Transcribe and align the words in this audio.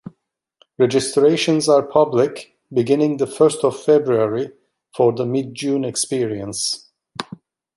Registrations 0.79 1.69
are 1.69 1.83
public 1.85 2.57
beginning 2.73 3.17
the 3.17 3.27
first 3.27 3.63
of 3.63 3.79
February 3.79 4.49
for 4.97 5.11
the 5.13 5.27
mid-June 5.27 5.85
experience. 5.85 6.89